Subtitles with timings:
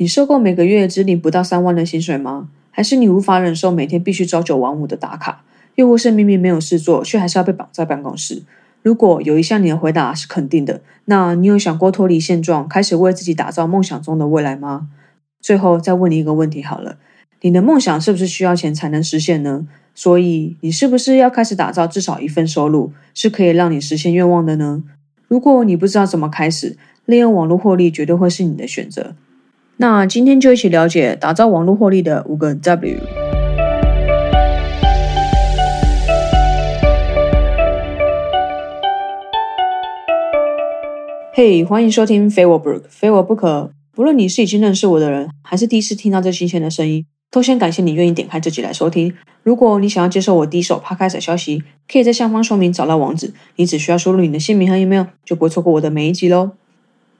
[0.00, 2.48] 你受够每个月只领不到三万的薪水吗？
[2.70, 5.44] 还是你无法忍受每天必须朝九晚五的打卡？
[5.74, 8.42] 又或是明明没有事做，却还是要被绑在办公室？
[8.80, 14.88] 如果有一项你的回答是肯定的，那你有想过脱离现状，开始为自己打造梦想中的未来吗？
[15.38, 16.96] 最后再问你一个问题好了，
[17.42, 19.68] 你的梦想是不是需要钱才能实现呢？
[19.94, 24.82] 所以你是不是要开始打造至少一份收入，是可以让你实现愿望的呢？
[25.28, 29.14] 如果你不知道怎么开始，利用网络获利绝对会是你的选择。
[29.80, 32.98] 那今天就一起了解打造网络获利的五个 W。
[41.32, 43.70] 嘿，欢迎收听非我不可，非我不可。
[43.94, 49.14] 不论你是已经认识我的人，还是第一次听到这新鲜的声音，都先感谢你愿意点开这集来收听。
[49.42, 56.50] 如果你想要接受我第一手 Podcast 消息，可以在下方说明找到网址，你只需要输入你的姓名和 email，就不会错过我的每一集喽。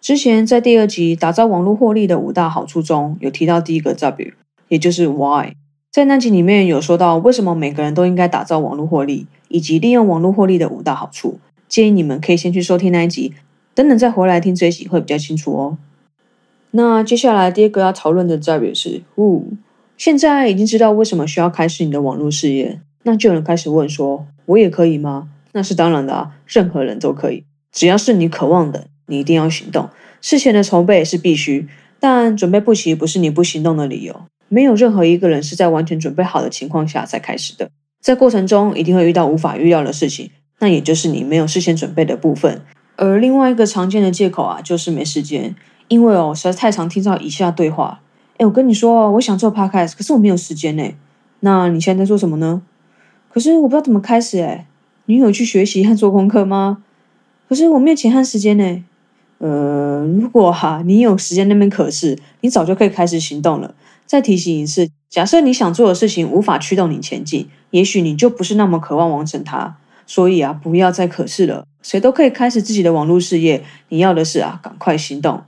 [0.00, 4.32] 之前在第二集打造网络获利的五大好处中有提到第一个 W，
[4.68, 5.54] 也就是 Why。
[5.90, 11.40] 在那集里面有说到为什么每个人都应该打造网络获利，以及利用网络获利的五大好处。
[11.68, 13.34] 建议你们可以先去收听那一集，
[13.74, 15.78] 等等再回来听这一集会比较清楚哦。
[16.70, 19.42] 那接下来第二个要讨论的 W 是 Who。
[19.96, 25.28] 现在已经知道为什么需要开始你的网络事业，那就有人开始问说：我也可以吗？
[25.52, 28.86] 那是当然的啊，任何人都可以，只要是你渴望的。
[29.08, 31.66] 你一定要行动，事前的筹备是必须，
[31.98, 34.22] 但准备不齐不是你不行动的理由。
[34.48, 37.68] 没有任何一个人是在完全准备好的情况下才开始的，
[38.00, 42.62] 在过程中一定会遇到无法预料的事情，那也就是你没有事先准备的部分。
[42.96, 45.54] 而另外一个常见的借口啊，就是没时间，
[45.88, 48.00] 因为哦实在太常听到以下对话：
[48.38, 50.90] 哎，我跟你说，我想做 podcast，可是我没有时间呢。
[51.40, 52.62] 那你现在在做什么呢？
[53.32, 54.66] 可是我不知道怎么开始哎。
[55.04, 56.82] 你有去学习和做功课吗？
[57.48, 58.84] 可是我没有钱和时间呢。
[59.38, 63.74] 呃，如果哈你有时间那边可是，你早就可以开始行动了。
[64.04, 69.76] 再提醒一次，假设你想做的事情无法驱动你前进，也许你就不是那么渴望完成它。
[70.06, 73.62] 所以啊，不要再可是了，谁都可以开始自己的网络事业。
[73.90, 75.42] 你要的是啊，赶快行动。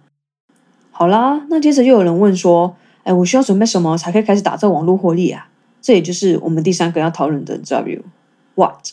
[0.91, 5.49] 好啦，那接着又有人问说，哎，我需要准备什么才可以开始打造网络获利啊？
[5.81, 8.91] 这也就是我们第三个要讨论的 W，What？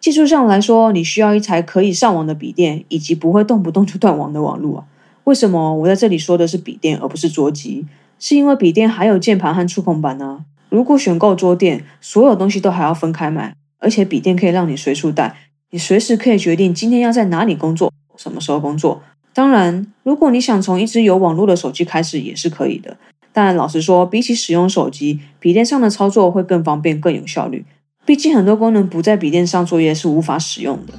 [0.00, 4.84] 技术上来说，你需要一台可以上网的笔电，以及不会动不动就断网的网络啊。
[5.24, 7.84] 为什么我在这里说的是笔电而不是桌机？
[8.18, 10.44] 是因为笔电还有键盘和触控板呢。
[10.68, 15.36] 如果选购桌垫，所有东西都还要分开买，而且笔电可以让你随处带，
[15.70, 19.02] 你随时可以决定今天要在哪里工作，什么时候工作。
[19.34, 22.96] 当然，如果你想从一只有网络的手机开始，也是可以的。
[23.32, 27.66] 但老实说，比起使用手机，笔电上的操作会更方便、更有效率。
[28.06, 30.94] 毕竟很多功能不在笔电上作业是无法使用的。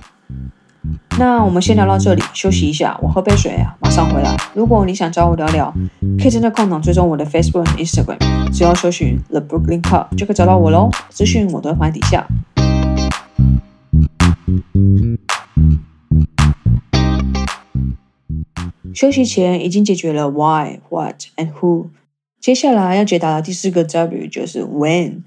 [1.18, 4.36] 那我们先聊到这里，休息一下，我喝杯水啊，马上回来。
[4.54, 5.74] 如果你想找我聊聊，
[6.20, 8.18] 可以在空档追踪我的 Facebook Instagram，
[8.52, 10.90] 只要搜寻 The Brooklyn Cup 就可以找到我喽。
[11.10, 12.28] 资讯我都会放在底下。
[18.94, 21.88] 休息前已经解决了 Why、What and Who，
[22.42, 25.22] 接下来要解答的第四个 W 就是 When。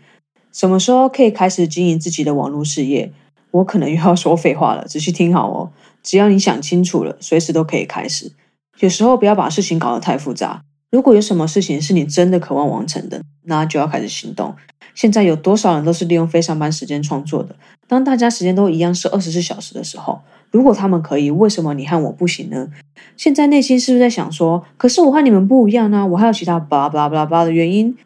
[0.52, 3.12] 什么时候可以开始经营自己的网络事业？
[3.52, 5.70] 我可能又要说废话了，仔细听好哦。
[6.02, 8.32] 只要你想清楚了，随时都可以开始。
[8.78, 10.62] 有时候不要把事情搞得太复杂。
[10.90, 14.54] 如果有什么事情是你真的渴望完成的，那就要开始行动。
[14.94, 17.54] 现在有多少人都是利用非上班时间创作的？
[17.86, 22.68] 当大家时间都一样是二十四小时的时候，如果他们可以，为什么你和我不行呢？
[23.16, 26.06] 现在内心是不是在想说，可是我和你们不一样呢？
[26.06, 27.96] 我还有其他巴拉巴拉巴拉的原因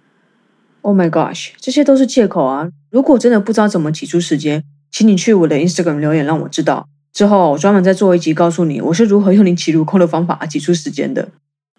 [0.85, 2.69] ？Oh my gosh，这些都是借口啊！
[2.91, 4.63] 如果真的不知道怎么挤出时间，
[4.93, 6.87] 请你去我的 Instagram 留言让我知道。
[7.11, 11.31] 之后我专门再做一集告诉你我是如何用你挤入空的方法挤出时间的。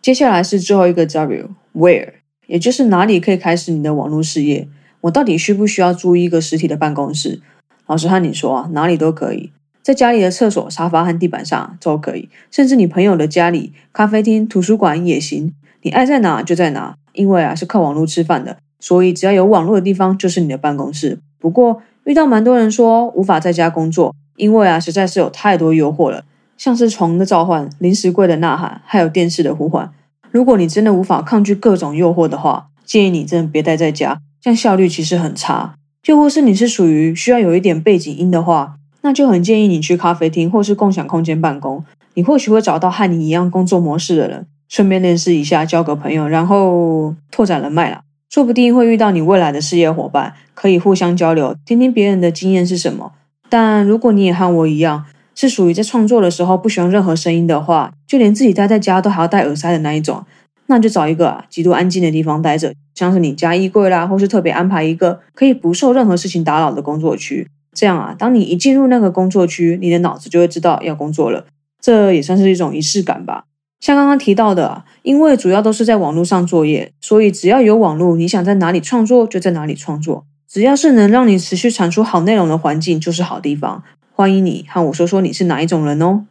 [0.02, 2.14] 接下来是最后一个 W，Where，
[2.48, 4.68] 也就是哪里可以开始你的网络事业？
[5.02, 7.42] 我到底需不需要租一个实体的办公室？
[7.86, 9.52] 老实和你说啊，哪里都可以，
[9.84, 18.58] 在家里的厕所、沙发和地板上都可以，甚至你朋友的家里、咖啡厅、图书馆也行，你爱在哪就在哪，因为啊是靠网络吃饭的。
[18.86, 21.18] 所以，只要有网络的地方就是你的办公室。
[21.40, 26.24] 不过，遇到蛮多人说无法在家工作，因为啊，实在是有太多诱惑了，
[26.56, 29.92] 像是床的召唤、零食柜的呐喊，还有电视的呼唤。
[30.30, 35.74] 如果你真的无法抗拒各种诱惑的话，建议你真的别待在家，这样效率其实很差。
[36.06, 41.84] 又或是你是属于需要有一点背景音的话，那就很建议你去咖啡厅或是共享空间办公。
[42.14, 48.02] 你或许会找到和你一样工作模式的人，顺便认识一下，交个朋友，然后拓展人脉啦。
[48.36, 53.14] 说不定会遇到你未来的事业伙伴，可以互相交流，听听别人的经验是什么。
[53.48, 60.26] 但如果你也和我一样，是属于在创作的时候不喜欢任何声音的话，就连自己待在家都还要戴耳塞的那一种，
[60.66, 67.48] 那就找一个啊极度安静的地方待着，像是你家衣柜啦，或是特别安排一个可以不受任何事情打扰的工作区。
[67.72, 71.46] 这样啊，当你一进入那个工作区，你的脑子就会知道要工作了。
[71.80, 73.46] 这也算是一种仪式感吧。
[73.80, 80.26] 像刚刚提到的，因为主要都是在网络上作业，所以只要有网络，你想在哪里创作就在哪里创作。
[80.48, 83.84] 只要是能让你持续产出好内容的环境，就是好地方。
[84.14, 86.26] 欢迎你和我说说你是哪一种人哦。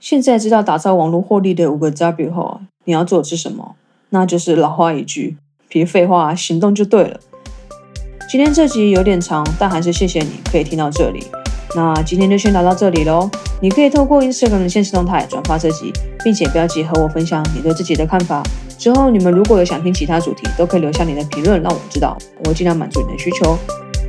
[0.00, 3.76] 现在知道打造网络获利的五个 W 后，你要做的是什么？
[4.10, 5.36] 那就是老话一句，
[5.68, 7.20] 别废话，行动就对了。
[8.30, 11.24] 今天这集有点长，但还是谢谢你可以听到这里。
[11.76, 13.30] 那今天就先聊到这里喽。
[13.60, 15.92] 你可以透过 Instagram 的现实动态转发这集，
[16.24, 18.42] 并且标记和我分享你对自己的看法。
[18.78, 23.58] 之后你们如果有想听其他主题，都可以留下你的评论让我知道，我会尽量满足你的需求。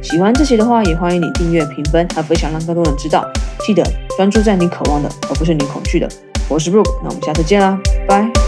[0.01, 3.25] 喜欢这集的话，也欢迎你订阅、评分和分享，让更多人知道。
[3.65, 3.83] 记得
[4.15, 6.07] 专注在你渴望的，而不是你恐惧的。
[6.47, 7.77] 我是 Brooke，那我们下次见啦，
[8.07, 8.46] 拜。